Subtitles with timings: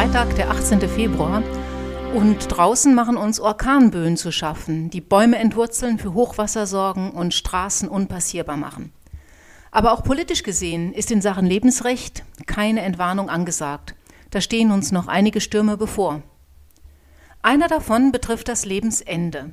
[0.00, 0.80] Freitag, der 18.
[0.88, 1.42] Februar.
[2.14, 7.86] Und draußen machen uns Orkanböen zu schaffen, die Bäume entwurzeln, für Hochwasser sorgen und Straßen
[7.86, 8.94] unpassierbar machen.
[9.70, 13.94] Aber auch politisch gesehen ist in Sachen Lebensrecht keine Entwarnung angesagt.
[14.30, 16.22] Da stehen uns noch einige Stürme bevor.
[17.42, 19.50] Einer davon betrifft das Lebensende.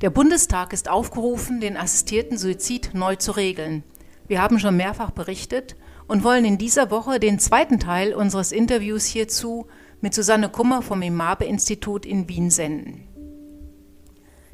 [0.00, 3.84] Der Bundestag ist aufgerufen, den assistierten Suizid neu zu regeln.
[4.26, 9.04] Wir haben schon mehrfach berichtet und wollen in dieser Woche den zweiten Teil unseres Interviews
[9.04, 9.66] hierzu
[10.00, 13.08] mit Susanne Kummer vom Imabe-Institut in Wien senden.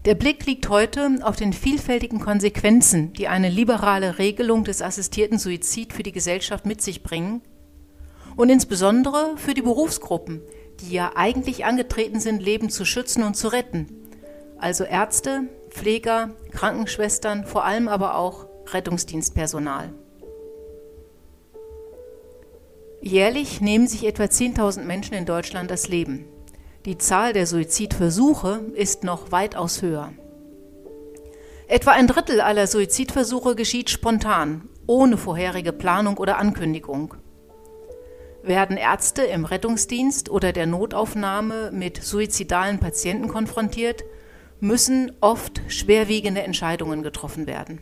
[0.07, 5.93] Der Blick liegt heute auf den vielfältigen Konsequenzen, die eine liberale Regelung des assistierten Suizid
[5.93, 7.43] für die Gesellschaft mit sich bringen
[8.37, 10.41] und insbesondere für die Berufsgruppen,
[10.81, 13.89] die ja eigentlich angetreten sind, Leben zu schützen und zu retten,
[14.57, 19.93] also Ärzte, Pfleger, Krankenschwestern, vor allem aber auch Rettungsdienstpersonal.
[23.03, 26.27] Jährlich nehmen sich etwa 10.000 Menschen in Deutschland das Leben.
[26.85, 30.13] Die Zahl der Suizidversuche ist noch weitaus höher.
[31.67, 37.15] Etwa ein Drittel aller Suizidversuche geschieht spontan, ohne vorherige Planung oder Ankündigung.
[38.43, 44.05] Werden Ärzte im Rettungsdienst oder der Notaufnahme mit suizidalen Patienten konfrontiert,
[44.61, 47.81] müssen oft schwerwiegende Entscheidungen getroffen werden.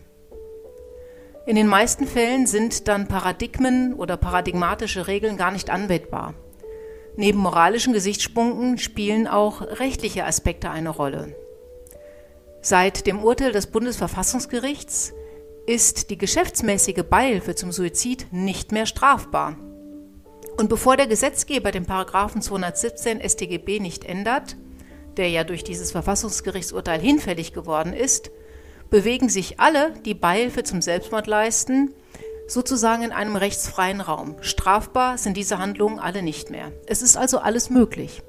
[1.48, 6.34] In den meisten Fällen sind dann Paradigmen oder paradigmatische Regeln gar nicht anwendbar.
[7.16, 11.34] Neben moralischen Gesichtspunkten spielen auch rechtliche Aspekte eine Rolle.
[12.60, 15.14] Seit dem Urteil des Bundesverfassungsgerichts
[15.66, 19.56] ist die geschäftsmäßige Beihilfe zum Suizid nicht mehr strafbar.
[20.58, 24.58] Und bevor der Gesetzgeber den Paragraphen 217 StGB nicht ändert,
[25.16, 28.30] der ja durch dieses Verfassungsgerichtsurteil hinfällig geworden ist,
[28.90, 31.94] bewegen sich alle, die Beihilfe zum Selbstmord leisten,
[32.46, 34.36] sozusagen in einem rechtsfreien Raum.
[34.40, 36.72] Strafbar sind diese Handlungen alle nicht mehr.
[36.86, 38.22] Es ist also alles möglich.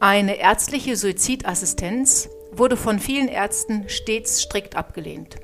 [0.00, 5.36] Eine ärztliche Suizidassistenz wurde von vielen Ärzten stets strikt abgelehnt.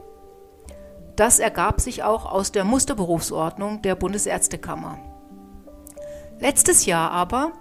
[1.17, 4.99] Das ergab sich auch aus der Musterberufsordnung der Bundesärztekammer.
[6.41, 7.53] Letztes Jahr aber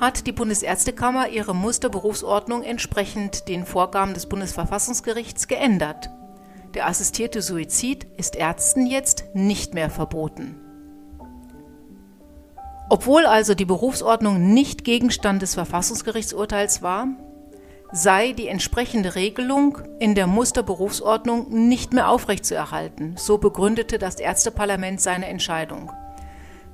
[0.00, 6.10] hat die Bundesärztekammer ihre Musterberufsordnung entsprechend den Vorgaben des Bundesverfassungsgerichts geändert.
[6.74, 10.60] Der assistierte Suizid ist Ärzten jetzt nicht mehr verboten.
[12.88, 17.08] Obwohl also die Berufsordnung nicht Gegenstand des Verfassungsgerichtsurteils war,
[17.92, 25.26] sei die entsprechende Regelung in der Musterberufsordnung nicht mehr aufrechtzuerhalten, so begründete das Ärzteparlament seine
[25.26, 25.90] Entscheidung.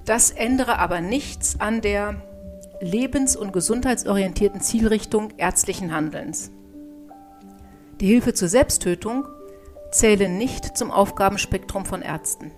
[0.05, 2.17] Das ändere aber nichts an der
[2.83, 6.51] lebens- und gesundheitsorientierten Zielrichtung ärztlichen Handelns.
[8.01, 9.27] Die Hilfe zur Selbsttötung
[9.93, 12.51] zähle nicht zum Aufgabenspektrum von Ärzten.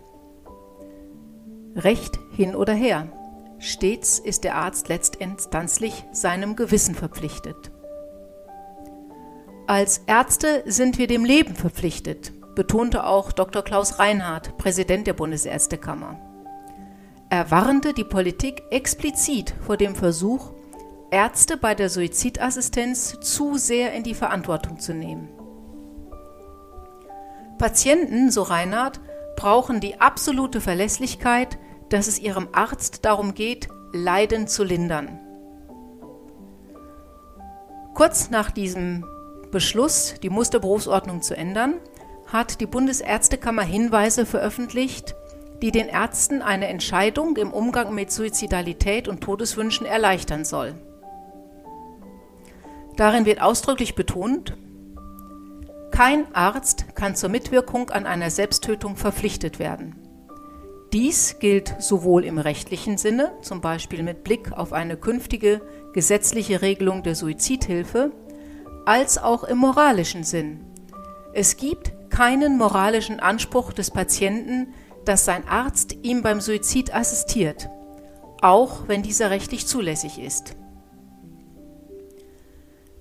[1.77, 3.09] Recht hin oder her.
[3.59, 7.71] Stets ist der Arzt letztinstanzlich seinem Gewissen verpflichtet.
[9.67, 13.63] Als Ärzte sind wir dem Leben verpflichtet, betonte auch Dr.
[13.63, 16.34] Klaus Reinhardt, Präsident der Bundesärztekammer.
[17.31, 20.53] Er warnte die Politik explizit vor dem Versuch,
[21.11, 25.29] Ärzte bei der Suizidassistenz zu sehr in die Verantwortung zu nehmen.
[27.59, 29.01] Patienten, so Reinhardt,
[29.37, 31.59] brauchen die absolute Verlässlichkeit,
[31.89, 35.21] dass es ihrem Arzt darum geht, Leiden zu lindern.
[37.95, 39.07] Kurz nach diesem
[39.53, 41.75] Beschluss, die Musterberufsordnung zu ändern,
[42.27, 45.15] hat die Bundesärztekammer Hinweise veröffentlicht,
[45.65, 50.75] die den Ärzten eine Entscheidung im Umgang mit Suizidalität und Todeswünschen erleichtern soll.
[52.99, 54.59] Darin wird ausdrücklich betont,
[55.91, 59.97] kein Arzt kann zur Mitwirkung an einer Selbsttötung verpflichtet werden.
[60.93, 65.63] Dies gilt sowohl im rechtlichen Sinne, zum Beispiel mit Blick auf eine künftige
[65.95, 68.13] gesetzliche Regelung der Suizidhilfe,
[68.85, 70.61] als auch im moralischen Sinn.
[71.33, 74.75] Es gibt keinen moralischen Anspruch des Patienten,
[75.05, 77.69] dass sein Arzt ihm beim Suizid assistiert,
[78.41, 80.57] auch wenn dieser rechtlich zulässig ist.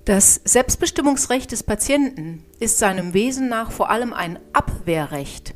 [0.06, 5.54] Das Selbstbestimmungsrecht des Patienten ist seinem Wesen nach vor allem ein Abwehrrecht.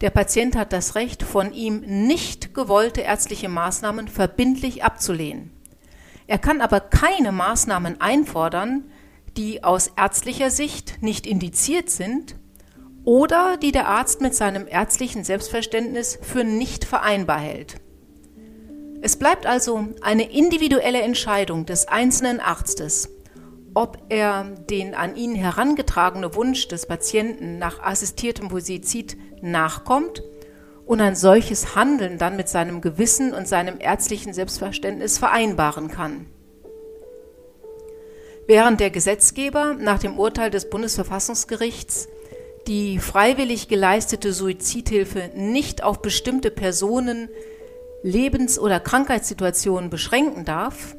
[0.00, 5.50] Der Patient hat das Recht, von ihm nicht gewollte ärztliche Maßnahmen verbindlich abzulehnen.
[6.28, 8.84] Er kann aber keine Maßnahmen einfordern,
[9.36, 12.37] die aus ärztlicher Sicht nicht indiziert sind
[13.08, 17.76] oder die der Arzt mit seinem ärztlichen Selbstverständnis für nicht vereinbar hält.
[19.00, 23.08] Es bleibt also eine individuelle Entscheidung des einzelnen Arztes,
[23.72, 30.22] ob er den an ihn herangetragene Wunsch des Patienten nach assistiertem Suizid nachkommt
[30.84, 36.26] und ein solches Handeln dann mit seinem Gewissen und seinem ärztlichen Selbstverständnis vereinbaren kann.
[38.46, 42.08] Während der Gesetzgeber nach dem Urteil des Bundesverfassungsgerichts
[42.68, 47.30] die freiwillig geleistete Suizidhilfe nicht auf bestimmte Personen,
[48.02, 50.94] Lebens- oder Krankheitssituationen beschränken darf,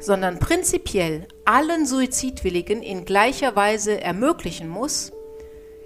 [0.00, 5.12] sondern prinzipiell allen Suizidwilligen in gleicher Weise ermöglichen muss,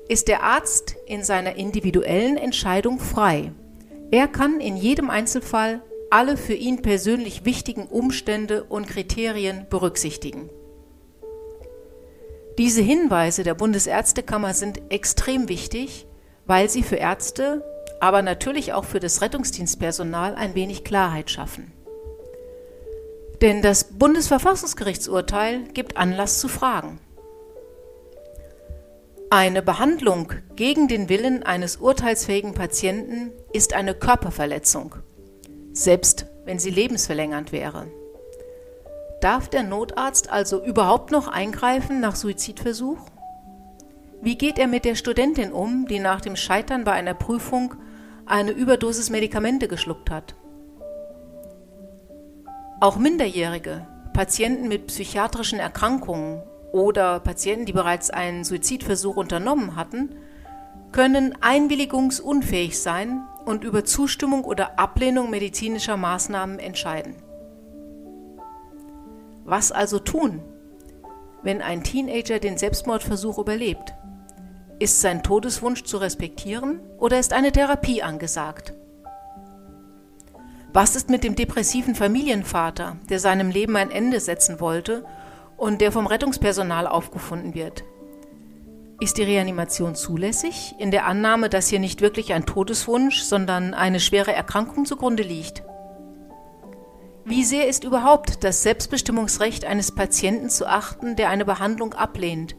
[0.08, 3.52] ist der Arzt in seiner individuellen Entscheidung frei.
[4.10, 10.48] Er kann in jedem Einzelfall alle für ihn persönlich wichtigen Umstände und Kriterien berücksichtigen.
[12.58, 16.06] Diese Hinweise der Bundesärztekammer sind extrem wichtig,
[16.46, 17.62] weil sie für Ärzte,
[18.00, 21.72] aber natürlich auch für das Rettungsdienstpersonal ein wenig Klarheit schaffen.
[23.42, 26.98] Denn das Bundesverfassungsgerichtsurteil gibt Anlass zu Fragen.
[29.28, 34.94] Eine Behandlung gegen den Willen eines urteilsfähigen Patienten ist eine Körperverletzung,
[35.72, 37.88] selbst wenn sie lebensverlängernd wäre.
[39.20, 42.98] Darf der Notarzt also überhaupt noch eingreifen nach Suizidversuch?
[44.20, 47.74] Wie geht er mit der Studentin um, die nach dem Scheitern bei einer Prüfung
[48.26, 50.34] eine Überdosis Medikamente geschluckt hat?
[52.80, 56.42] Auch Minderjährige, Patienten mit psychiatrischen Erkrankungen
[56.72, 60.14] oder Patienten, die bereits einen Suizidversuch unternommen hatten,
[60.92, 67.14] können einwilligungsunfähig sein und über Zustimmung oder Ablehnung medizinischer Maßnahmen entscheiden.
[69.48, 70.42] Was also tun,
[71.44, 73.94] wenn ein Teenager den Selbstmordversuch überlebt?
[74.80, 78.74] Ist sein Todeswunsch zu respektieren oder ist eine Therapie angesagt?
[80.72, 85.06] Was ist mit dem depressiven Familienvater, der seinem Leben ein Ende setzen wollte
[85.56, 87.84] und der vom Rettungspersonal aufgefunden wird?
[88.98, 94.00] Ist die Reanimation zulässig, in der Annahme, dass hier nicht wirklich ein Todeswunsch, sondern eine
[94.00, 95.62] schwere Erkrankung zugrunde liegt?
[97.28, 102.54] Wie sehr ist überhaupt das Selbstbestimmungsrecht eines Patienten zu achten, der eine Behandlung ablehnt?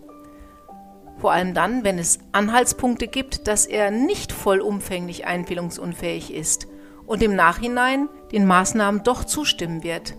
[1.20, 6.68] Vor allem dann, wenn es Anhaltspunkte gibt, dass er nicht vollumfänglich einwilligungsunfähig ist
[7.06, 10.16] und im Nachhinein den Maßnahmen doch zustimmen wird.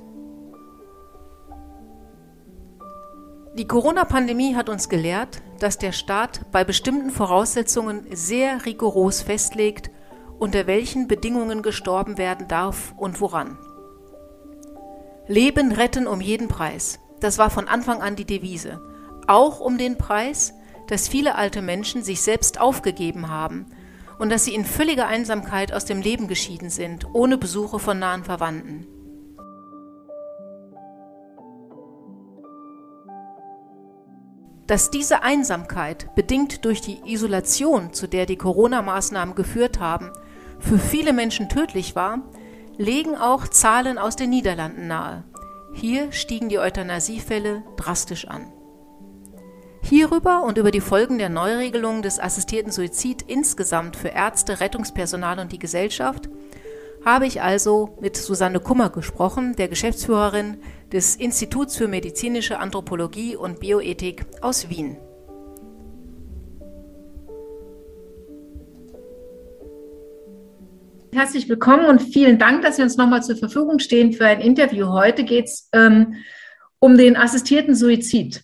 [3.53, 9.91] Die Corona-Pandemie hat uns gelehrt, dass der Staat bei bestimmten Voraussetzungen sehr rigoros festlegt,
[10.39, 13.59] unter welchen Bedingungen gestorben werden darf und woran.
[15.29, 17.01] Leben retten um jeden Preis.
[17.21, 18.81] Das war von Anfang an die Devise.
[19.27, 20.55] Auch um den Preis,
[20.87, 23.67] dass viele alte Menschen sich selbst aufgegeben haben
[24.19, 28.25] und dass sie in völliger Einsamkeit aus dem Leben geschieden sind, ohne Besuche von nahen
[28.25, 28.87] Verwandten.
[34.67, 40.11] Dass diese Einsamkeit, bedingt durch die Isolation, zu der die Corona-Maßnahmen geführt haben,
[40.59, 42.23] für viele Menschen tödlich war,
[42.79, 45.25] legen auch Zahlen aus den Niederlanden nahe.
[45.75, 48.53] Hier stiegen die Euthanasiefälle drastisch an.
[49.83, 55.53] Hierüber und über die Folgen der Neuregelung des assistierten Suizid insgesamt für Ärzte, Rettungspersonal und
[55.53, 56.29] die Gesellschaft
[57.05, 60.59] habe ich also mit Susanne Kummer gesprochen, der Geschäftsführerin
[60.93, 64.99] des Instituts für medizinische Anthropologie und Bioethik aus Wien.
[71.13, 74.89] Herzlich willkommen und vielen Dank, dass Sie uns nochmal zur Verfügung stehen für ein Interview.
[74.89, 76.15] Heute geht es ähm,
[76.81, 78.43] um den assistierten Suizid.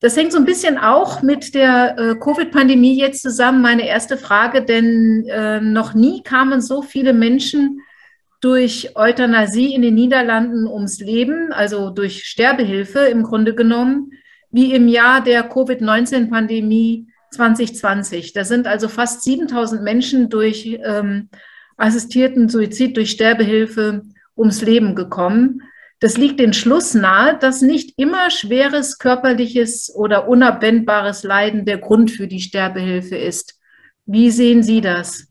[0.00, 3.60] Das hängt so ein bisschen auch mit der äh, Covid-Pandemie jetzt zusammen.
[3.60, 7.80] Meine erste Frage, denn äh, noch nie kamen so viele Menschen
[8.40, 14.12] durch Euthanasie in den Niederlanden ums Leben, also durch Sterbehilfe im Grunde genommen,
[14.50, 18.32] wie im Jahr der Covid-19-Pandemie 2020.
[18.32, 21.28] Da sind also fast 7000 Menschen durch ähm,
[21.76, 24.02] assistierten Suizid, durch Sterbehilfe
[24.36, 25.62] ums Leben gekommen.
[26.00, 32.10] Das liegt den Schluss nahe, dass nicht immer schweres körperliches oder unabwendbares Leiden der Grund
[32.10, 33.58] für die Sterbehilfe ist.
[34.06, 35.27] Wie sehen Sie das?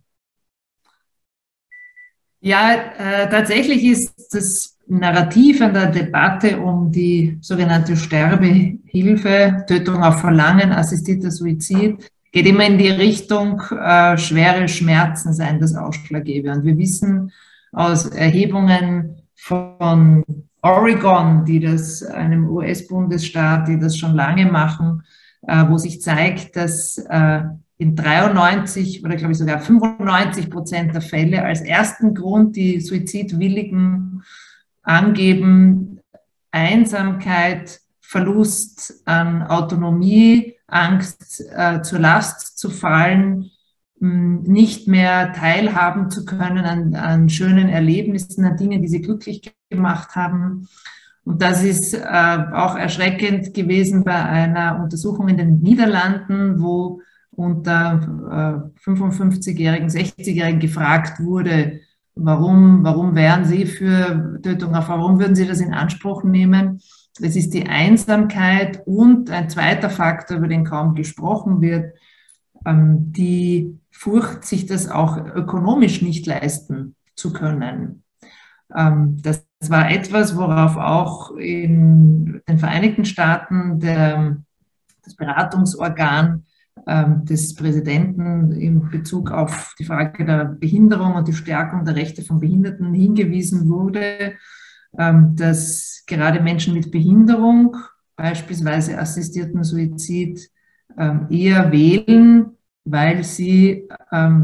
[2.39, 10.22] Ja, äh, tatsächlich ist das Narrativ an der Debatte um die sogenannte Sterbehilfe, Tötung auf
[10.22, 16.60] Verlangen, assistierter Suizid, geht immer in die Richtung, äh, schwere Schmerzen seien das Ausschlaggebende.
[16.60, 17.32] Und wir wissen
[17.72, 20.24] aus Erhebungen von
[20.62, 25.03] Oregon, die das, einem US-Bundesstaat, die das schon lange machen,
[25.48, 27.41] äh, wo sich zeigt, dass äh,
[27.77, 34.24] in 93 oder glaube ich sogar 95 Prozent der Fälle als ersten Grund die Suizidwilligen
[34.81, 36.00] angeben
[36.51, 43.51] Einsamkeit, Verlust an Autonomie, Angst äh, zur Last zu fallen
[44.00, 50.15] nicht mehr teilhaben zu können an, an schönen Erlebnissen, an Dingen, die sie glücklich gemacht
[50.15, 50.67] haben.
[51.24, 57.01] Und das ist äh, auch erschreckend gewesen bei einer Untersuchung in den Niederlanden, wo
[57.38, 61.82] unter äh, 55-Jährigen, 60-Jährigen gefragt wurde,
[62.15, 66.82] warum, warum wären Sie für Tötung auf, warum würden Sie das in Anspruch nehmen?
[67.22, 71.94] Es ist die Einsamkeit und ein zweiter Faktor, über den kaum gesprochen wird,
[72.65, 78.03] ähm, die Furcht, sich das auch ökonomisch nicht leisten zu können.
[78.75, 84.38] Ähm, das war etwas, worauf auch in den Vereinigten Staaten der,
[85.03, 86.47] das Beratungsorgan
[86.88, 92.39] des Präsidenten in Bezug auf die Frage der Behinderung und die Stärkung der Rechte von
[92.39, 94.36] Behinderten hingewiesen wurde,
[94.98, 97.75] ähm, dass gerade Menschen mit Behinderung,
[98.15, 100.50] beispielsweise assistierten Suizid,
[100.98, 102.51] ähm, eher wählen,
[102.86, 103.89] weil sie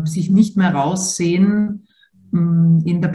[0.04, 1.88] sich nicht mehr raussehen
[2.34, 3.14] in der,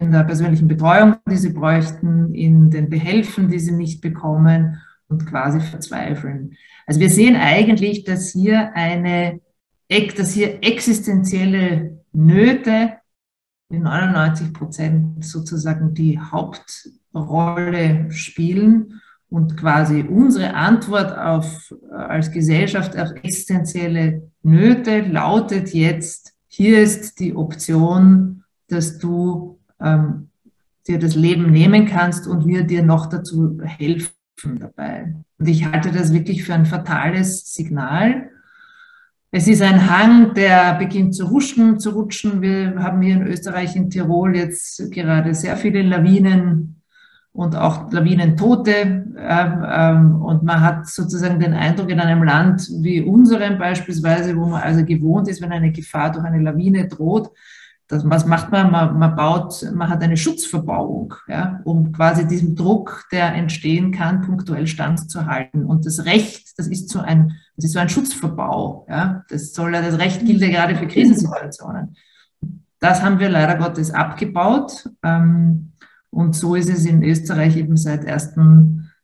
[0.00, 4.78] in der persönlichen Betreuung, die sie bräuchten, in den Behelfen, die sie nicht bekommen
[5.14, 6.56] und quasi verzweifeln.
[6.86, 9.40] Also wir sehen eigentlich, dass hier eine,
[9.88, 12.94] dass hier existenzielle Nöte
[13.70, 23.12] in 99 Prozent sozusagen die Hauptrolle spielen und quasi unsere Antwort auf, als Gesellschaft auf
[23.22, 30.28] existenzielle Nöte lautet jetzt, hier ist die Option, dass du ähm,
[30.86, 35.14] dir das Leben nehmen kannst und wir dir noch dazu helfen dabei.
[35.38, 38.30] Und ich halte das wirklich für ein fatales Signal.
[39.30, 42.40] Es ist ein Hang, der beginnt zu rutschen, zu rutschen.
[42.40, 46.80] Wir haben hier in Österreich, in Tirol jetzt gerade sehr viele Lawinen
[47.32, 49.06] und auch Lawinentote.
[49.18, 54.62] Ähm, und man hat sozusagen den Eindruck, in einem Land wie unserem beispielsweise, wo man
[54.62, 57.30] also gewohnt ist, wenn eine Gefahr durch eine Lawine droht,
[57.88, 58.70] das, was macht man?
[58.70, 58.98] man?
[58.98, 64.66] Man baut, man hat eine Schutzverbauung, ja, um quasi diesem Druck, der entstehen kann, punktuell
[64.66, 65.64] standzuhalten.
[65.64, 69.24] Und das Recht, das ist so ein, das ist so ein Schutzverbau, ja.
[69.28, 71.96] Das soll das Recht gilt ja gerade für Krisensituationen.
[72.78, 74.88] Das haben wir leider Gottes abgebaut.
[75.02, 75.72] Ähm,
[76.10, 78.34] und so ist es in Österreich eben seit 1.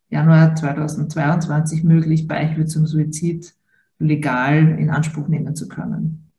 [0.08, 3.54] Januar 2022 möglich, Beihilfe zum Suizid
[3.98, 6.29] legal in Anspruch nehmen zu können.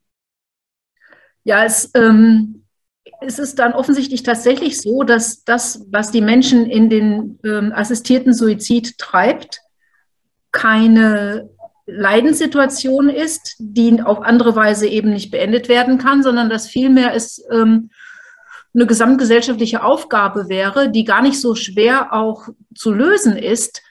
[1.43, 2.65] Ja, es, ähm,
[3.21, 8.33] es ist dann offensichtlich tatsächlich so, dass das, was die Menschen in den ähm, assistierten
[8.33, 9.62] Suizid treibt,
[10.51, 11.50] keine
[11.86, 17.43] Leidenssituation ist, die auf andere Weise eben nicht beendet werden kann, sondern dass vielmehr es
[17.51, 17.89] ähm,
[18.74, 23.81] eine gesamtgesellschaftliche Aufgabe wäre, die gar nicht so schwer auch zu lösen ist,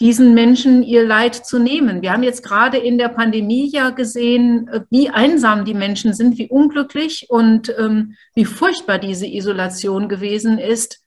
[0.00, 2.02] diesen Menschen ihr Leid zu nehmen.
[2.02, 6.36] Wir haben jetzt gerade in der Pandemie ja gesehen, äh, wie einsam die Menschen sind,
[6.38, 11.02] wie unglücklich und ähm, wie furchtbar diese Isolation gewesen ist.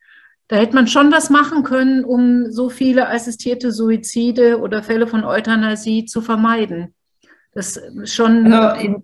[0.48, 5.24] Da hätte man schon was machen können, um so viele assistierte Suizide oder Fälle von
[5.24, 6.96] Euthanasie zu vermeiden.
[7.54, 8.52] Das schon.
[8.52, 9.04] Also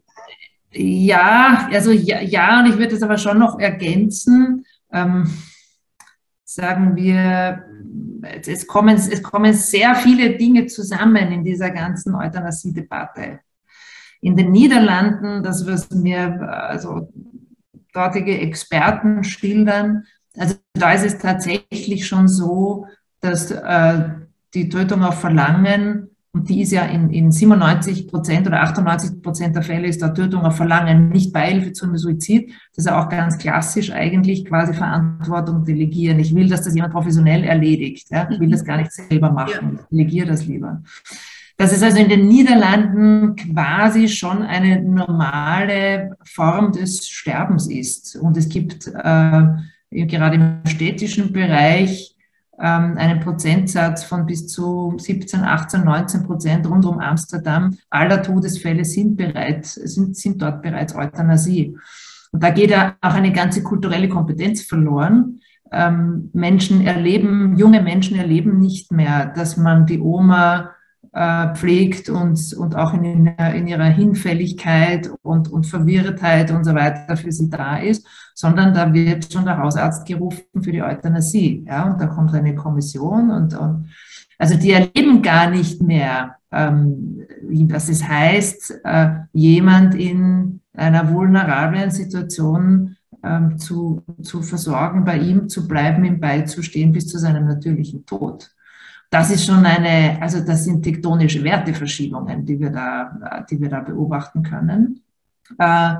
[0.71, 4.65] ja, also ja, ja, und ich würde es aber schon noch ergänzen.
[4.91, 5.29] Ähm,
[6.55, 7.65] sagen wir,
[8.45, 13.41] es kommen, es kommen sehr viele Dinge zusammen in dieser ganzen Euthanasie-Debatte.
[14.21, 17.11] In den Niederlanden, das was mir also
[17.91, 20.05] dortige Experten schildern,
[20.37, 22.87] also da ist es tatsächlich schon so,
[23.19, 24.09] dass äh,
[24.53, 29.55] die Tötung auf Verlangen und die ist ja in, in 97 Prozent oder 98 Prozent
[29.55, 32.49] der Fälle ist da Tötung auf Verlangen, nicht Beihilfe zum Suizid.
[32.75, 36.19] Das ist ja auch ganz klassisch eigentlich quasi Verantwortung delegieren.
[36.19, 38.09] Ich will, dass das jemand professionell erledigt.
[38.11, 38.27] Ja?
[38.29, 39.79] Ich will das gar nicht selber machen.
[39.79, 40.83] Ich delegiere das lieber.
[41.55, 48.17] Das ist also in den Niederlanden quasi schon eine normale Form des Sterbens ist.
[48.17, 49.47] Und es gibt äh,
[49.89, 52.14] gerade im städtischen Bereich
[52.59, 58.85] ähm, einen Prozentsatz von bis zu 17, 18, 19 Prozent rund um Amsterdam aller Todesfälle
[58.85, 61.77] sind bereit, sind, sind dort bereits Euthanasie.
[62.31, 65.39] Und da geht ja auch eine ganze kulturelle Kompetenz verloren.
[65.71, 70.74] Ähm, Menschen erleben, junge Menschen erleben nicht mehr, dass man die Oma
[71.55, 77.31] pflegt und, und auch in, in ihrer Hinfälligkeit und, und Verwirrtheit und so weiter für
[77.31, 81.65] sie da ist, sondern da wird schon der Hausarzt gerufen für die Euthanasie.
[81.67, 83.89] Ja, und da kommt eine Kommission und, und
[84.37, 87.25] also die erleben gar nicht mehr, ähm,
[87.69, 95.47] was es heißt, äh, jemand in einer vulnerablen Situation ähm, zu, zu versorgen, bei ihm
[95.47, 98.54] zu bleiben, ihm beizustehen bis zu seinem natürlichen Tod
[99.15, 103.79] das ist schon eine, also das sind tektonische Werteverschiebungen, die wir da, die wir da
[103.79, 105.01] beobachten können.
[105.57, 105.95] äh,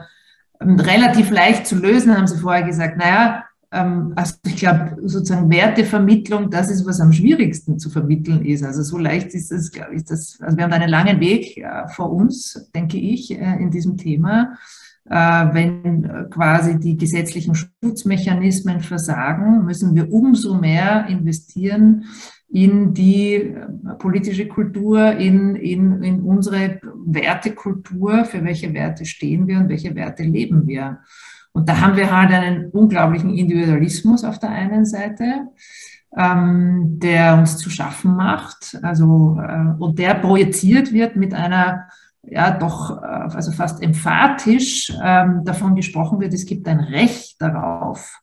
[0.60, 2.98] relativ leicht zu lösen, haben Sie vorher gesagt.
[2.98, 8.63] Naja, ähm, also ich glaube, sozusagen Wertevermittlung, das ist, was am schwierigsten zu vermitteln ist.
[8.63, 11.88] Also so leicht ist das, glaube ich, das, also wir haben einen langen Weg äh,
[11.95, 14.57] vor uns, denke ich, äh, in diesem Thema.
[15.10, 15.13] Äh,
[15.53, 22.03] wenn quasi die gesetzlichen Schutzmechanismen versagen, müssen wir umso mehr investieren
[22.49, 23.55] in die
[23.99, 30.23] politische Kultur, in, in, in unsere Wertekultur, für welche Werte stehen wir und welche Werte
[30.23, 30.99] leben wir.
[31.51, 35.47] Und da haben wir halt einen unglaublichen Individualismus auf der einen Seite,
[36.15, 41.87] ähm, der uns zu schaffen macht, also äh, und der projiziert wird mit einer
[42.23, 48.19] ja doch äh, also fast emphatisch ähm, davon gesprochen wird, es gibt ein Recht darauf,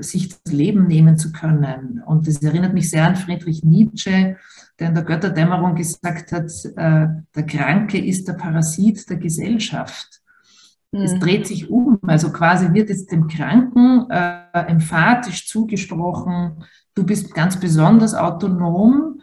[0.00, 2.02] sich das Leben nehmen zu können.
[2.04, 4.36] Und das erinnert mich sehr an Friedrich Nietzsche,
[4.78, 10.20] der in der Götterdämmerung gesagt hat, äh, der Kranke ist der Parasit der Gesellschaft.
[10.92, 11.20] Es mhm.
[11.20, 17.58] dreht sich um, also quasi wird jetzt dem Kranken äh, emphatisch zugesprochen, du bist ganz
[17.58, 19.20] besonders autonom.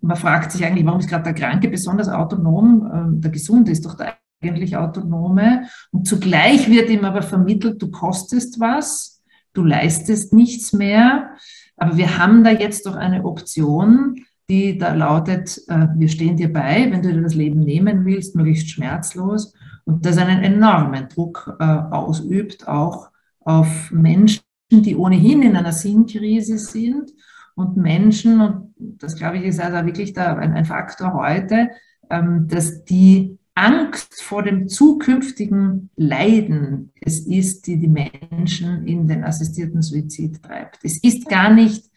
[0.00, 2.90] Man fragt sich eigentlich, warum ist gerade der Kranke besonders autonom?
[2.92, 5.68] Ähm, der Gesunde ist doch der eigentlich Autonome.
[5.90, 9.22] Und zugleich wird ihm aber vermittelt, du kostest was,
[9.52, 11.30] du leistest nichts mehr.
[11.76, 16.52] Aber wir haben da jetzt doch eine Option, die da lautet, äh, wir stehen dir
[16.52, 21.56] bei, wenn du dir das Leben nehmen willst, möglichst schmerzlos und das einen enormen Druck
[21.58, 27.12] äh, ausübt, auch auf Menschen, die ohnehin in einer Sinnkrise sind
[27.54, 31.70] und Menschen, und das glaube ich ist also wirklich da ein, Faktor heute,
[32.10, 39.24] ähm, dass die Angst vor dem zukünftigen Leiden es ist, die die Menschen in den
[39.24, 40.78] assistierten Suizid treibt.
[40.82, 41.90] Es ist gar nicht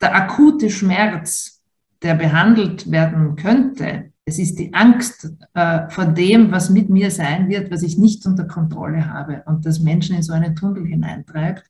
[0.00, 1.62] der akute Schmerz,
[2.02, 7.48] der behandelt werden könnte, es ist die Angst äh, vor dem, was mit mir sein
[7.48, 11.64] wird, was ich nicht unter Kontrolle habe und das Menschen in so einen Tunnel hineintreibt,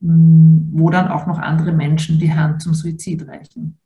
[0.00, 3.78] mh, hm, wo dann auch noch andere Menschen die Hand zum Suizid reichen.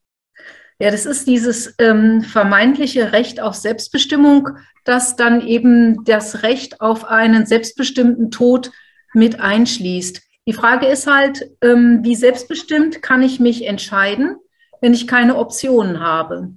[0.81, 4.49] Ja, das ist dieses ähm, vermeintliche Recht auf Selbstbestimmung,
[4.85, 8.73] das dann eben das Recht auf einen selbstbestimmten Tod
[9.13, 10.23] mit einschließt.
[10.49, 14.37] Die Frage ist halt, ähm, wie selbstbestimmt kann ich mich entscheiden,
[14.81, 16.55] wenn ich keine Optionen habe?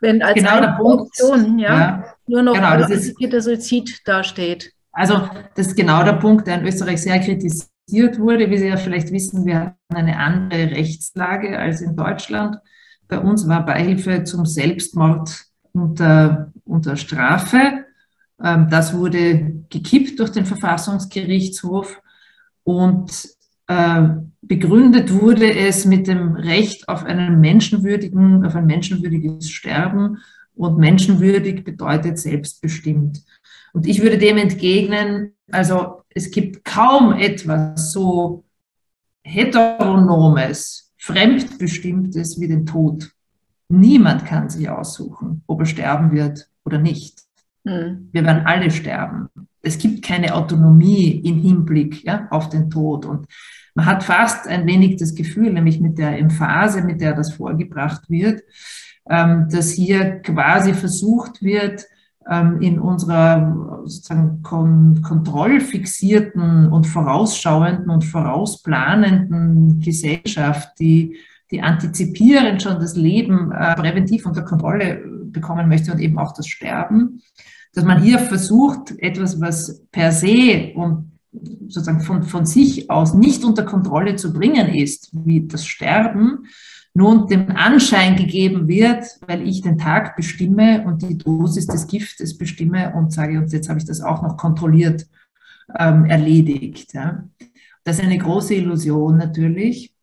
[0.00, 4.72] wenn als genau eine Option ja, ja, nur noch genau, assistierter Suizid dasteht.
[4.92, 8.50] Also das ist genau der Punkt, der in Österreich sehr kritisiert wurde.
[8.50, 12.56] Wie Sie ja vielleicht wissen, wir haben eine andere Rechtslage als in Deutschland.
[13.10, 17.84] Bei uns war Beihilfe zum Selbstmord unter, unter Strafe.
[18.42, 22.00] Ähm, das wurde gekippt durch den Verfassungsgerichtshof
[22.62, 23.10] und
[23.66, 24.02] äh,
[24.42, 30.18] begründet wurde es mit dem Recht auf einen menschenwürdigen, auf ein menschenwürdiges Sterben
[30.54, 33.22] und menschenwürdig bedeutet selbstbestimmt.
[33.72, 38.44] Und ich würde dem entgegnen, also es gibt kaum etwas so
[39.22, 43.10] heteronomes, fremdbestimmtes wie den Tod.
[43.68, 47.22] Niemand kann sich aussuchen, ob er sterben wird oder nicht.
[47.64, 48.08] Mhm.
[48.12, 49.28] Wir werden alle sterben.
[49.62, 53.06] Es gibt keine Autonomie im Hinblick ja, auf den Tod.
[53.06, 53.26] Und
[53.74, 58.08] man hat fast ein wenig das Gefühl, nämlich mit der Emphase, mit der das vorgebracht
[58.10, 58.42] wird,
[59.08, 61.86] ähm, dass hier quasi versucht wird,
[62.60, 71.16] in unserer sozusagen kontrollfixierten und vorausschauenden und vorausplanenden Gesellschaft, die,
[71.50, 76.46] die antizipierend schon das Leben äh, präventiv unter Kontrolle bekommen möchte und eben auch das
[76.46, 77.20] Sterben,
[77.74, 81.10] dass man hier versucht, etwas, was per se und
[81.68, 86.46] sozusagen von, von sich aus nicht unter Kontrolle zu bringen ist, wie das Sterben,
[86.94, 92.36] nun dem Anschein gegeben wird, weil ich den Tag bestimme und die Dosis des Giftes
[92.36, 95.06] bestimme und sage, und jetzt habe ich das auch noch kontrolliert
[95.78, 96.92] ähm, erledigt.
[96.94, 97.24] Ja.
[97.84, 99.94] Das ist eine große Illusion natürlich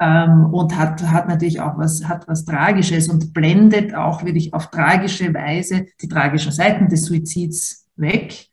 [0.00, 4.70] ähm, und hat, hat natürlich auch was, hat was Tragisches und blendet auch wirklich auf
[4.70, 8.50] tragische Weise die tragischen Seiten des Suizids weg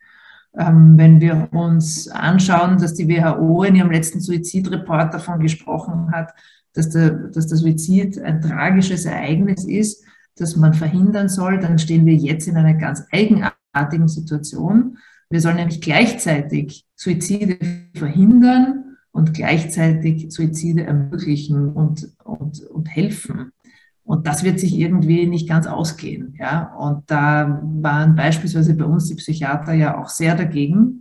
[0.57, 6.33] ähm, wenn wir uns anschauen, dass die WHO in ihrem letzten Suizidreport davon gesprochen hat,
[6.73, 10.03] dass der, dass der Suizid ein tragisches Ereignis ist,
[10.35, 14.97] das man verhindern soll, dann stehen wir jetzt in einer ganz eigenartigen Situation.
[15.29, 17.57] Wir sollen nämlich gleichzeitig Suizide
[17.95, 23.51] verhindern und gleichzeitig Suizide ermöglichen und, und, und helfen.
[24.03, 26.35] Und das wird sich irgendwie nicht ganz ausgehen.
[26.39, 26.73] Ja?
[26.75, 31.00] Und da waren beispielsweise bei uns die Psychiater ja auch sehr dagegen,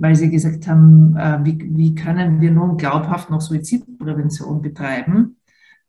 [0.00, 5.36] weil sie gesagt haben, äh, wie, wie können wir nun glaubhaft noch Suizidprävention betreiben,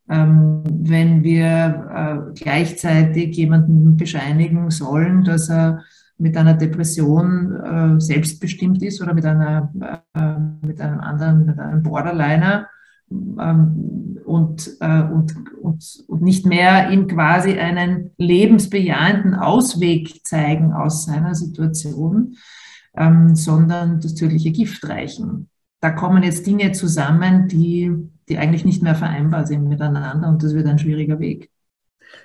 [0.09, 5.83] ähm, wenn wir äh, gleichzeitig jemanden bescheinigen sollen, dass er
[6.17, 9.71] mit einer Depression äh, selbstbestimmt ist oder mit, einer,
[10.13, 12.67] äh, mit einem anderen, mit einem Borderliner
[13.09, 21.05] ähm, und, äh, und, und, und nicht mehr ihm quasi einen lebensbejahenden Ausweg zeigen aus
[21.05, 22.35] seiner Situation,
[22.95, 25.49] ähm, sondern das tödliche Gift reichen.
[25.79, 27.91] Da kommen jetzt Dinge zusammen, die,
[28.29, 31.49] die eigentlich nicht mehr vereinbar sind miteinander und das wird ein schwieriger Weg.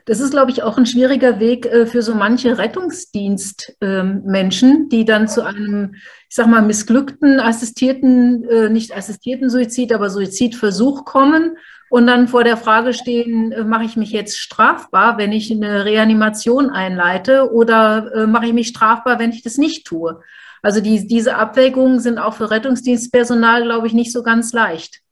[0.04, 5.04] Das ist, glaube ich, auch ein schwieriger Weg äh, für so manche Rettungsdienstmenschen, ähm, die
[5.04, 5.94] dann zu einem,
[6.28, 11.56] ich sag mal, missglückten, assistierten, äh, nicht assistierten Suizid, aber Suizidversuch kommen
[11.88, 15.84] und dann vor der Frage stehen, äh, mache ich mich jetzt strafbar, wenn ich eine
[15.84, 20.20] Reanimation einleite oder mache ich mich strafbar, wenn ich das nicht tue?
[20.66, 25.02] Also die, diese Abwägungen sind auch für Rettungsdienstpersonal, glaube ich, nicht so ganz leicht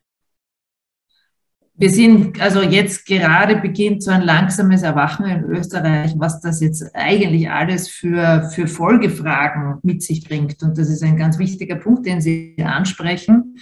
[1.76, 6.94] wir sind, also jetzt gerade beginnt so ein langsames Erwachen in Österreich, was das jetzt
[6.94, 10.62] eigentlich alles für, für Folgefragen mit sich bringt.
[10.62, 13.56] Und das ist ein ganz wichtiger Punkt, den Sie ansprechen.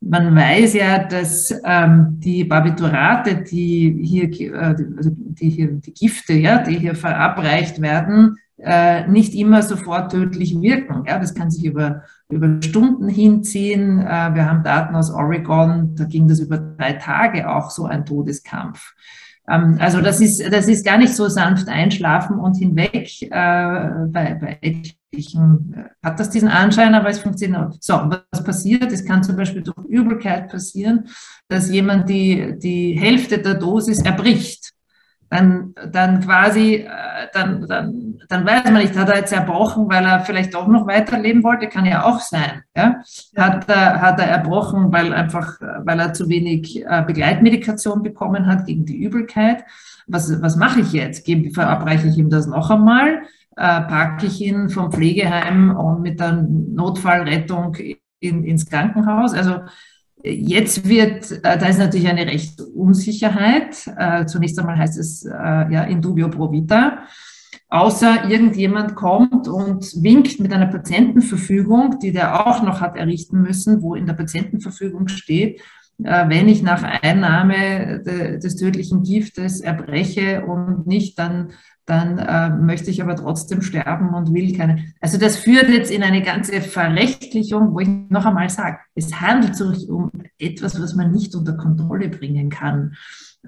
[0.00, 6.34] Man weiß ja, dass ähm, die Barbiturate, die hier, äh, also die hier, die Gifte,
[6.34, 11.04] ja, die hier verabreicht werden, äh, nicht immer sofort tödlich wirken.
[11.06, 14.00] Ja, das kann sich über, über Stunden hinziehen.
[14.00, 18.04] Äh, wir haben Daten aus Oregon, da ging das über drei Tage auch so ein
[18.04, 18.94] Todeskampf.
[19.48, 23.22] Ähm, also das ist, das ist gar nicht so sanft einschlafen und hinweg.
[23.22, 27.76] Äh, bei, bei etlichen äh, hat das diesen Anschein, aber es funktioniert.
[27.80, 28.92] So, was passiert?
[28.92, 31.08] Es kann zum Beispiel durch Übelkeit passieren,
[31.48, 34.72] dass jemand die, die Hälfte der Dosis erbricht
[35.30, 36.88] dann, dann quasi, äh,
[37.32, 40.86] dann, dann, dann weiß man nicht, hat er jetzt erbrochen, weil er vielleicht auch noch
[40.86, 42.62] weiterleben wollte, kann ja auch sein.
[42.74, 43.02] Ja?
[43.36, 48.66] Hat, er, hat er erbrochen, weil einfach, weil er zu wenig äh, Begleitmedikation bekommen hat
[48.66, 49.64] gegen die Übelkeit.
[50.06, 51.26] Was, was mache ich jetzt?
[51.26, 53.22] Gebe, verabreiche ich ihm das noch einmal?
[53.56, 57.76] Äh, packe ich ihn vom Pflegeheim und mit der Notfallrettung
[58.20, 59.34] in, ins Krankenhaus?
[59.34, 59.60] Also
[60.22, 63.86] Jetzt wird, äh, da ist natürlich eine Rechtsunsicherheit.
[63.96, 67.04] Äh, zunächst einmal heißt es äh, ja in dubio pro vita.
[67.70, 73.82] Außer irgendjemand kommt und winkt mit einer Patientenverfügung, die der auch noch hat errichten müssen,
[73.82, 75.60] wo in der Patientenverfügung steht,
[75.98, 81.50] wenn ich nach Einnahme des tödlichen Giftes erbreche und nicht, dann
[81.88, 84.92] dann äh, möchte ich aber trotzdem sterben und will keine.
[85.00, 89.56] Also das führt jetzt in eine ganze Verrechtlichung, wo ich noch einmal sage, es handelt
[89.56, 92.94] sich um etwas, was man nicht unter Kontrolle bringen kann.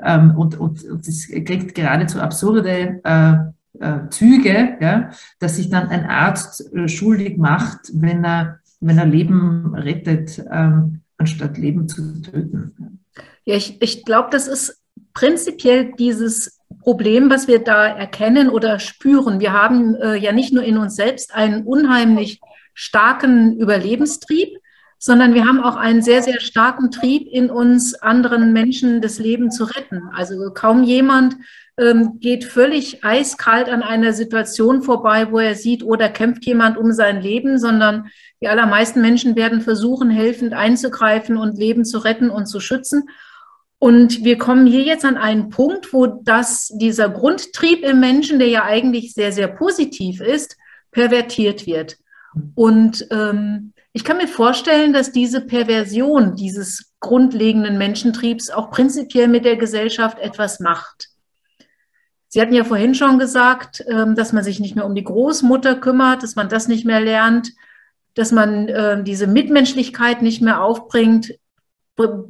[0.03, 1.05] Ähm, und, und, und
[1.45, 3.35] kriegt geradezu absurde äh,
[3.79, 9.07] äh, Züge, ja, dass sich dann ein Arzt äh, schuldig macht, wenn er, wenn er
[9.07, 13.05] Leben rettet, ähm, anstatt Leben zu töten.
[13.45, 14.81] Ja, ich, ich glaube, das ist
[15.13, 19.41] prinzipiell dieses Problem, was wir da erkennen oder spüren.
[19.41, 22.41] Wir haben äh, ja nicht nur in uns selbst einen unheimlich
[22.75, 24.57] starken Überlebenstrieb,
[24.99, 29.51] sondern wir haben auch einen sehr, sehr starken Trieb in uns, anderen Menschen das Leben
[29.51, 30.03] zu retten.
[30.15, 31.37] Also kaum jemand
[31.79, 36.77] ähm, geht völlig eiskalt an einer Situation vorbei, wo er sieht, oder oh, kämpft jemand
[36.77, 38.11] um sein Leben, sondern
[38.43, 43.09] die allermeisten Menschen werden versuchen, helfend einzugreifen und Leben zu retten und zu schützen.
[43.81, 48.49] Und wir kommen hier jetzt an einen Punkt, wo das, dieser Grundtrieb im Menschen, der
[48.49, 50.59] ja eigentlich sehr, sehr positiv ist,
[50.91, 51.97] pervertiert wird.
[52.55, 59.47] Und ähm, ich kann mir vorstellen, dass diese Perversion dieses grundlegenden Menschentriebs auch prinzipiell mit
[59.47, 61.09] der Gesellschaft etwas macht.
[62.29, 65.75] Sie hatten ja vorhin schon gesagt, ähm, dass man sich nicht mehr um die Großmutter
[65.77, 67.51] kümmert, dass man das nicht mehr lernt,
[68.13, 71.33] dass man äh, diese Mitmenschlichkeit nicht mehr aufbringt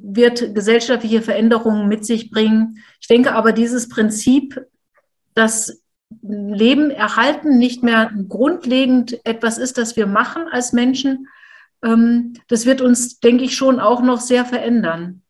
[0.03, 2.79] wird gesellschaftliche Veränderungen mit sich bringen.
[3.01, 4.61] Ich denke aber, dieses Prinzip,
[5.35, 5.83] dass
[6.23, 11.29] Leben erhalten nicht mehr grundlegend etwas ist, das wir machen als Menschen,
[11.83, 15.23] ähm, das wird uns, denke ich, schon auch noch sehr verändern.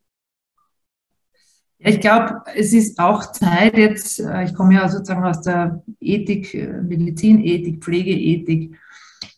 [1.82, 6.52] Ich glaube, es ist auch Zeit jetzt, äh, ich komme ja sozusagen aus der Ethik,
[6.54, 8.76] äh, Medizinethik, Pflegeethik,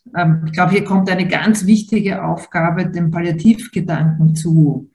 [0.05, 4.89] ich glaube, hier kommt eine ganz wichtige Aufgabe dem Palliativgedanken zu.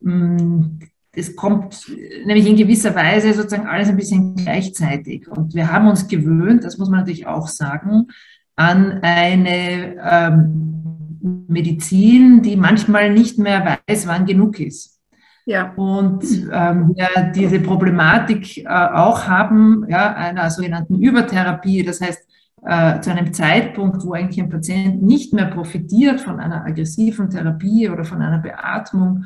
[0.00, 0.78] Mm,
[1.12, 1.86] es kommt
[2.26, 5.28] nämlich in gewisser Weise sozusagen alles ein bisschen gleichzeitig.
[5.28, 8.08] Und wir haben uns gewöhnt, das muss man natürlich auch sagen,
[8.54, 15.00] an eine ähm, Medizin, die manchmal nicht mehr weiß, wann genug ist.
[15.46, 15.72] Ja.
[15.76, 21.82] Und ähm, wir diese Problematik äh, auch haben, ja, einer sogenannten Übertherapie.
[21.82, 22.20] Das heißt,
[22.64, 27.88] äh, zu einem Zeitpunkt, wo eigentlich ein Patient nicht mehr profitiert von einer aggressiven Therapie
[27.88, 29.24] oder von einer Beatmung,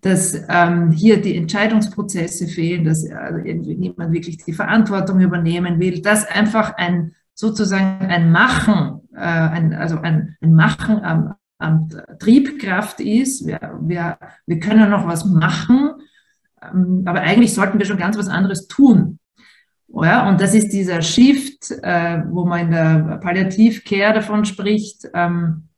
[0.00, 6.26] dass ähm, hier die Entscheidungsprozesse fehlen, dass äh, niemand wirklich die Verantwortung übernehmen will, dass
[6.26, 11.88] einfach ein sozusagen ein Machen, äh, ein, also ein, ein Machen am, am
[12.18, 13.46] Triebkraft ist.
[13.46, 15.92] Wir, wir, wir können noch was machen,
[16.62, 19.18] ähm, aber eigentlich sollten wir schon ganz was anderes tun.
[20.04, 25.68] Ja, und das ist dieser Shift, äh, wo man in der Palliativcare davon spricht, ähm,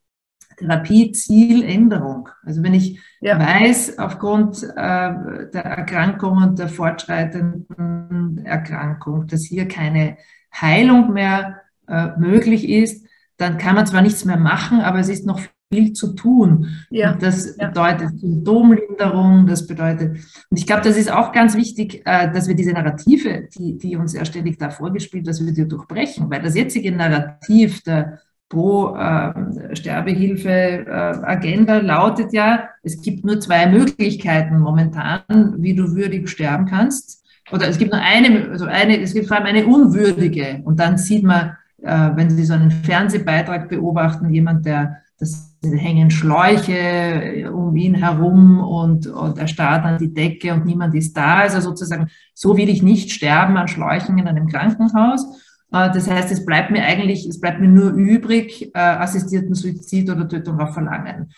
[0.61, 2.29] Therapiezieländerung.
[2.45, 3.39] Also wenn ich ja.
[3.39, 10.17] weiß, aufgrund äh, der Erkrankung und der fortschreitenden Erkrankung, dass hier keine
[10.55, 13.07] Heilung mehr äh, möglich ist,
[13.37, 15.41] dann kann man zwar nichts mehr machen, aber es ist noch
[15.73, 16.67] viel zu tun.
[16.91, 17.15] Ja.
[17.15, 17.69] Das ja.
[17.69, 20.17] bedeutet Symptomlinderung, das bedeutet,
[20.51, 23.97] und ich glaube, das ist auch ganz wichtig, äh, dass wir diese Narrative, die, die
[23.97, 28.97] uns ja ständig da vorgespielt, dass wir die durchbrechen, weil das jetzige Narrativ der pro
[28.97, 36.67] äh, Sterbehilfe-Agenda äh, lautet ja, es gibt nur zwei Möglichkeiten momentan, wie du würdig sterben
[36.67, 37.25] kannst.
[37.53, 40.63] Oder es gibt nur eine, also eine, es gibt vor allem eine unwürdige.
[40.65, 46.11] Und dann sieht man, äh, wenn Sie so einen Fernsehbeitrag beobachten, jemand, der das hängen
[46.11, 51.37] Schläuche um ihn herum und, und er starrt an die Decke und niemand ist da.
[51.39, 55.25] Also sozusagen, so will ich nicht sterben an Schläuchen in einem Krankenhaus.
[55.73, 60.11] Äh, das heißt, es bleibt mir eigentlich, es bleibt mir nur übrig, äh, assistierten Suizid
[60.11, 61.33] oder Tötung auf Verlangen.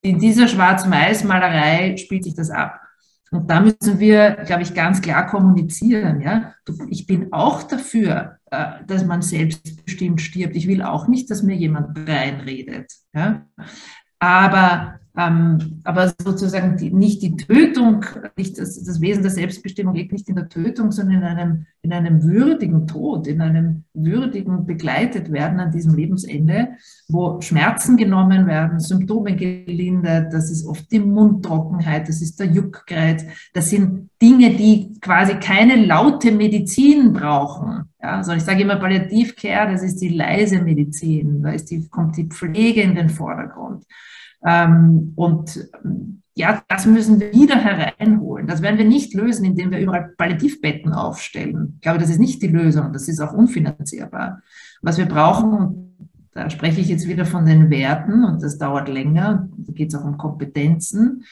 [0.00, 2.80] In dieser Schwarz-Weiß-Malerei spielt sich das ab.
[3.30, 6.20] Und da müssen wir, glaube ich, ganz klar kommunizieren.
[6.20, 6.54] Ja?
[6.88, 10.56] Ich bin auch dafür, äh, dass man selbstbestimmt stirbt.
[10.56, 12.92] Ich will auch nicht, dass mir jemand reinredet.
[13.14, 13.46] Ja?
[14.18, 18.04] Aber ähm, aber sozusagen die, nicht die Tötung,
[18.36, 21.92] nicht das, das, Wesen der Selbstbestimmung liegt nicht in der Tötung, sondern in einem, in
[21.92, 26.68] einem würdigen Tod, in einem würdigen begleitet werden an diesem Lebensende,
[27.08, 33.24] wo Schmerzen genommen werden, Symptome gelindert, das ist oft die Mundtrockenheit, das ist der Juckreiz,
[33.54, 37.86] das sind Dinge, die quasi keine laute Medizin brauchen.
[38.00, 42.16] Ja, also ich sage immer Palliativcare, das ist die leise Medizin, da ist die, kommt
[42.16, 43.84] die Pflege in den Vordergrund.
[44.44, 45.68] Ähm, und
[46.38, 48.46] ja, das müssen wir wieder hereinholen.
[48.46, 51.74] Das werden wir nicht lösen, indem wir überall Palliativbetten aufstellen.
[51.74, 52.92] Ich glaube, das ist nicht die Lösung.
[52.92, 54.40] Das ist auch unfinanzierbar.
[54.80, 55.88] Was wir brauchen,
[56.32, 59.98] da spreche ich jetzt wieder von den Werten und das dauert länger, da geht es
[59.98, 61.24] auch um Kompetenzen,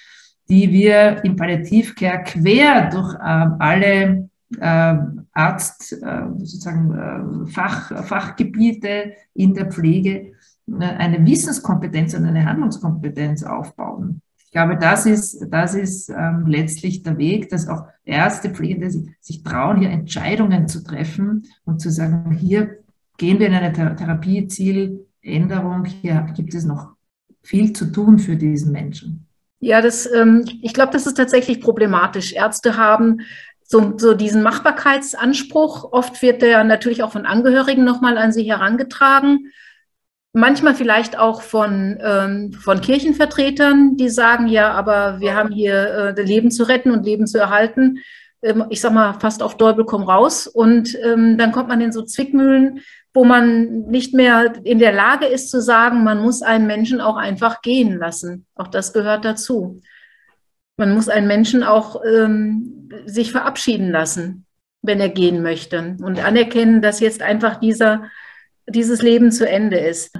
[0.49, 4.95] die wir im Palliativcare quer durch äh, alle äh,
[5.33, 10.33] Arzt, äh, sozusagen äh, Fach, Fachgebiete in der Pflege
[10.73, 14.21] eine Wissenskompetenz und eine Handlungskompetenz aufbauen.
[14.45, 19.11] Ich glaube, das ist, das ist ähm, letztlich der Weg, dass auch Ärzte, Pflegende sich,
[19.21, 22.79] sich trauen, hier Entscheidungen zu treffen und zu sagen, hier
[23.19, 26.95] gehen wir in eine Thera Therapiezieländerung, hier gibt es noch
[27.43, 29.27] viel zu tun für diesen Menschen.
[29.61, 32.33] Ja, das, ähm, ich glaube, das ist tatsächlich problematisch.
[32.33, 33.21] Ärzte haben
[33.63, 35.93] so, so diesen Machbarkeitsanspruch.
[35.93, 39.51] Oft wird der natürlich auch von Angehörigen nochmal an sie herangetragen
[40.37, 46.22] manchmal vielleicht auch von, ähm, von Kirchenvertretern, die sagen, ja, aber wir haben hier äh,
[46.22, 48.01] Leben zu retten und Leben zu erhalten.
[48.42, 50.46] Ähm, ich sag mal, fast auf Däubel komm raus.
[50.46, 52.81] Und ähm, dann kommt man in so Zwickmühlen,
[53.14, 57.16] wo man nicht mehr in der Lage ist zu sagen, man muss einen Menschen auch
[57.16, 58.44] einfach gehen lassen.
[58.57, 59.81] Auch das gehört dazu.
[60.77, 64.44] Man muss einen Menschen auch ähm, sich verabschieden lassen,
[64.83, 68.11] wenn er gehen möchte und anerkennen, dass jetzt einfach dieser
[68.69, 70.19] dieses Leben zu Ende ist.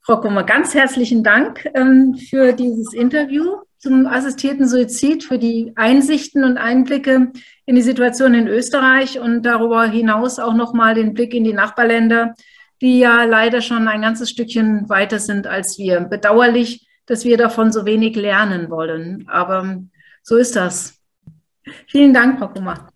[0.00, 6.44] Frau Kummer, ganz herzlichen Dank ähm, für dieses Interview zum assistierten Suizid, für die Einsichten
[6.44, 7.30] und Einblicke
[7.66, 12.34] in die Situation in Österreich und darüber hinaus auch nochmal den Blick in die Nachbarländer,
[12.80, 16.00] die ja leider schon ein ganzes Stückchen weiter sind als wir.
[16.00, 19.82] Bedauerlich, dass wir davon so wenig lernen wollen, aber
[20.22, 21.00] so ist das.
[21.86, 22.88] Vielen Dank, Frau Kummer.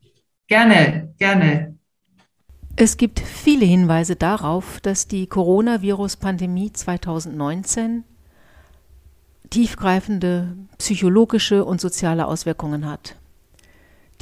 [0.49, 1.72] Gerne, gerne.
[2.75, 8.05] Es gibt viele Hinweise darauf, dass die Coronavirus-Pandemie 2019
[9.51, 13.17] tiefgreifende psychologische und soziale Auswirkungen hat.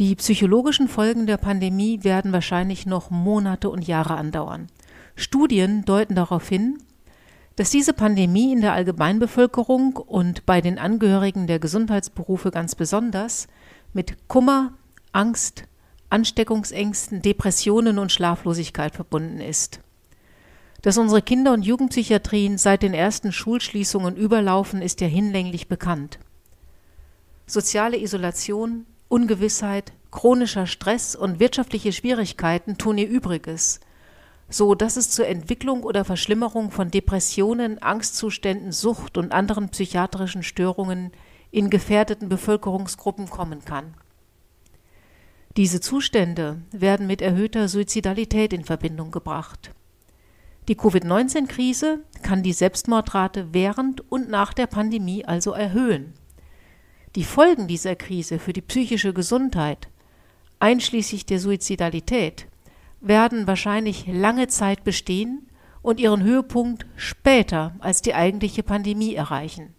[0.01, 4.67] Die psychologischen Folgen der Pandemie werden wahrscheinlich noch Monate und Jahre andauern.
[5.15, 6.79] Studien deuten darauf hin,
[7.55, 13.47] dass diese Pandemie in der Allgemeinbevölkerung und bei den Angehörigen der Gesundheitsberufe ganz besonders
[13.93, 14.73] mit Kummer,
[15.13, 15.65] Angst,
[16.11, 19.81] Ansteckungsängsten, Depressionen und Schlaflosigkeit verbunden ist.
[20.83, 26.19] Dass unsere Kinder- und Jugendpsychiatrien seit den ersten Schulschließungen überlaufen, ist ja hinlänglich bekannt.
[27.47, 33.81] Soziale Isolation, Ungewissheit, chronischer Stress und wirtschaftliche Schwierigkeiten tun ihr Übriges,
[34.49, 41.13] so dass es zur Entwicklung oder Verschlimmerung von Depressionen, Angstzuständen, Sucht und anderen psychiatrischen Störungen
[41.51, 43.95] in gefährdeten Bevölkerungsgruppen kommen kann.
[45.57, 49.73] Diese Zustände werden mit erhöhter Suizidalität in Verbindung gebracht.
[50.69, 56.15] Die Covid-19-Krise kann die Selbstmordrate während und nach der Pandemie also erhöhen.
[57.17, 59.89] Die Folgen dieser Krise für die psychische Gesundheit,
[60.61, 62.47] einschließlich der Suizidalität,
[63.01, 65.49] werden wahrscheinlich lange Zeit bestehen
[65.83, 69.75] und ihren Höhepunkt später als die eigentliche Pandemie erreichen.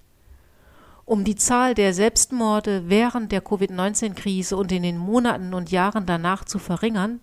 [1.11, 6.45] Um die Zahl der Selbstmorde während der Covid-19-Krise und in den Monaten und Jahren danach
[6.45, 7.19] zu verringern,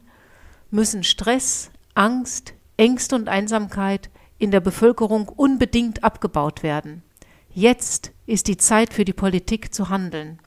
[0.70, 7.02] müssen Stress, Angst, Ängste und Einsamkeit in der Bevölkerung unbedingt abgebaut werden.
[7.54, 10.38] Jetzt ist die Zeit für die Politik zu handeln.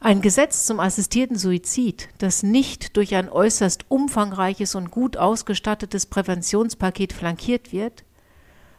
[0.00, 7.12] Ein Gesetz zum assistierten Suizid, das nicht durch ein äußerst umfangreiches und gut ausgestattetes Präventionspaket
[7.12, 8.02] flankiert wird,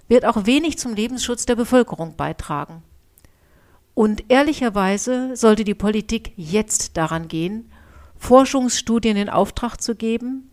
[0.09, 2.83] wird auch wenig zum Lebensschutz der Bevölkerung beitragen.
[3.99, 7.69] Und ehrlicherweise sollte die Politik jetzt daran gehen,
[8.15, 10.49] Forschungsstudien in Auftrag zu geben,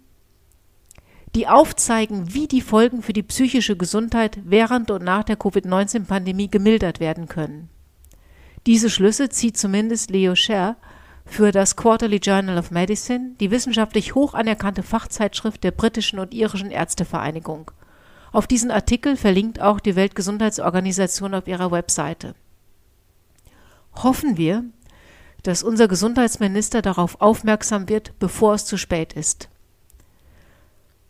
[1.36, 6.98] die aufzeigen, wie die Folgen für die psychische Gesundheit während und nach der Covid-19-Pandemie gemildert
[6.98, 7.68] werden können.
[8.66, 10.74] Diese Schlüsse zieht zumindest Leo Scher
[11.24, 16.72] für das Quarterly Journal of Medicine, die wissenschaftlich hoch anerkannte Fachzeitschrift der britischen und irischen
[16.72, 17.70] Ärztevereinigung.
[18.32, 22.34] Auf diesen Artikel verlinkt auch die Weltgesundheitsorganisation auf ihrer Webseite
[24.02, 24.64] hoffen wir,
[25.42, 29.48] dass unser Gesundheitsminister darauf aufmerksam wird, bevor es zu spät ist.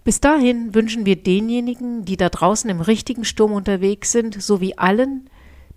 [0.04, 5.28] Bis dahin wünschen wir denjenigen, die da draußen im richtigen Sturm unterwegs sind, sowie allen,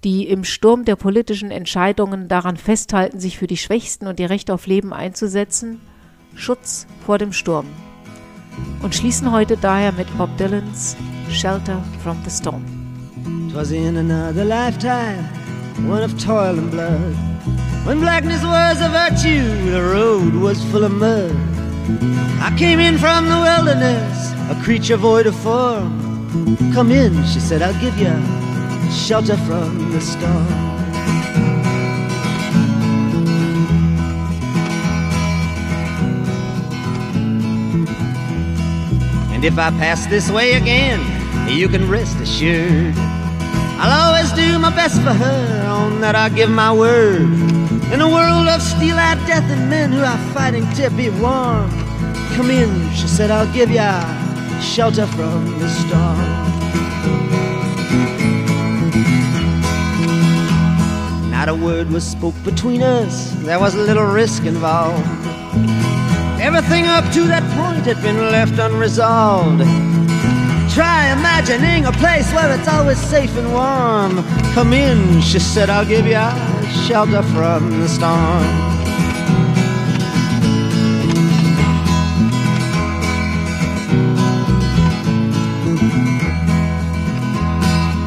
[0.03, 4.51] die im Sturm der politischen Entscheidungen daran festhalten, sich für die Schwächsten und ihr Recht
[4.51, 5.81] auf Leben einzusetzen,
[6.35, 7.65] Schutz vor dem Sturm.
[8.83, 10.95] Und schließen heute daher mit Bob Dylans
[11.31, 12.63] Shelter from the Storm.
[13.51, 15.27] Twas in another lifetime
[15.87, 17.15] one of toil and blood.
[17.85, 21.35] When blackness was a virtue, the road was full of mud.
[22.41, 26.71] I came in from the wilderness, a creature void of form.
[26.73, 28.13] Come in, she said, I'll give you
[28.91, 30.47] shelter from the storm.
[39.33, 40.99] And if I pass this way again,
[41.49, 42.95] you can rest assured
[43.81, 47.21] I'll always do my best for her, on that I give my word.
[47.93, 51.69] In a world of steel-eyed death and men who are fighting to be warm.
[52.35, 54.03] Come in, she said, I'll give ya
[54.59, 56.19] shelter from the storm.
[61.31, 65.07] Not a word was spoke between us, there was a little risk involved.
[66.41, 69.88] Everything up to that point had been left unresolved.
[70.73, 74.23] Try imagining a place where it's always safe and warm.
[74.53, 76.21] Come in, she said, I'll give you
[76.85, 78.43] shelter from the storm.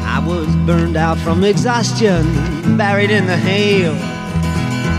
[0.05, 3.93] I was burned out from exhaustion, buried in the hail,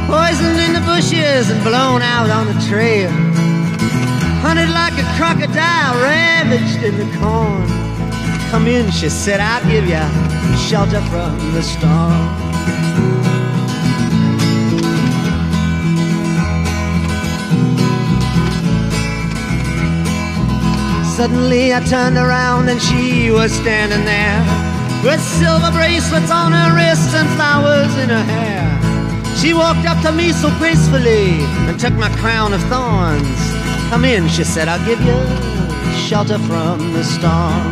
[0.07, 3.11] poisoned in the bushes and blown out on the trail
[4.45, 5.97] hunted like a crocodile,
[6.61, 7.67] the corn.
[8.51, 10.05] Come in, she said, I'll give you
[10.57, 12.13] shelter from the storm.
[21.17, 24.41] Suddenly I turned around and she was standing there
[25.03, 29.37] with silver bracelets on her wrists and flowers in her hair.
[29.37, 33.55] She walked up to me so gracefully and took my crown of thorns
[33.91, 35.54] Come in, she said, I'll give you
[36.05, 37.65] shelter from the storm.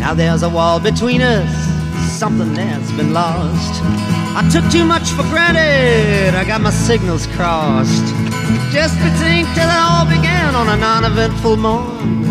[0.00, 1.48] Now there's a wall between us,
[2.18, 3.80] something that's been lost.
[4.34, 8.06] I took too much for granted, I got my signals crossed.
[8.72, 12.24] Just think till it all began on a non eventful morn.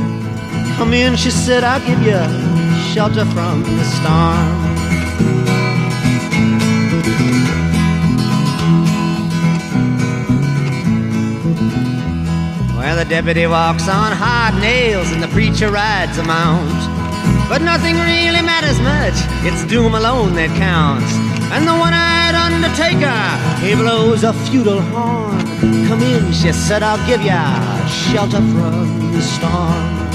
[0.75, 2.19] Come in, she said, I'll give you
[2.93, 4.66] shelter from the storm.
[12.77, 16.71] Where the deputy walks on hard nails and the preacher rides a mount.
[17.49, 21.11] But nothing really matters much, it's doom alone that counts.
[21.51, 23.19] And the one-eyed undertaker,
[23.65, 25.39] he blows a feudal horn.
[25.87, 27.41] Come in, she said, I'll give ya
[27.87, 30.06] shelter from the storm.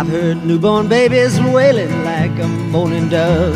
[0.00, 3.54] I've heard newborn babies wailing like a moaning dove.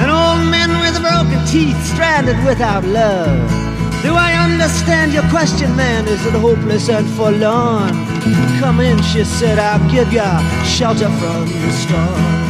[0.00, 3.46] And old men with broken teeth stranded without love.
[4.02, 6.08] Do I understand your question, man?
[6.08, 7.92] Is it hopeless and forlorn?
[8.58, 10.30] Come in, she said, I'll give you
[10.64, 12.40] shelter from the storm.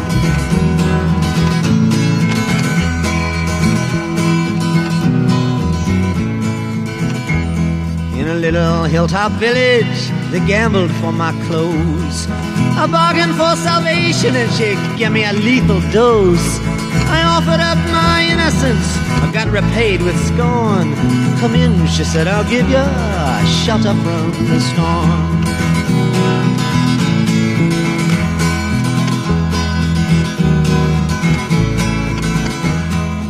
[8.21, 12.29] In a little hilltop village, they gambled for my clothes.
[12.83, 16.59] I bargained for salvation and she gave me a lethal dose.
[17.13, 20.95] I offered up my innocence, I got repaid with scorn.
[21.41, 25.41] Come in, she said, I'll give you a shelter from the storm.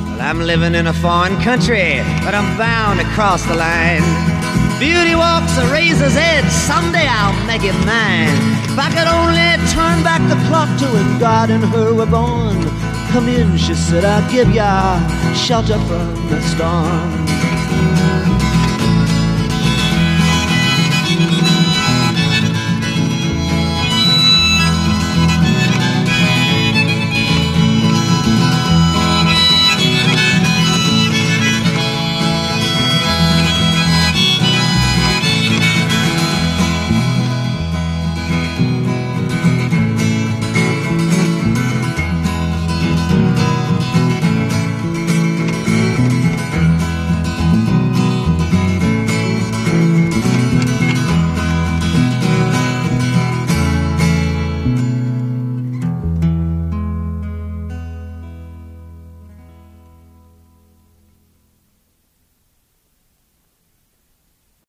[0.07, 4.30] Well, I'm living in a foreign country, but I'm bound to cross the line.
[4.81, 8.33] Beauty walks a razor's edge, someday I'll make it mine.
[8.64, 12.57] If I could only turn back the clock to when God and her were born.
[13.12, 14.99] Come in, she said, I'll give ya
[15.35, 17.49] shelter from the storm.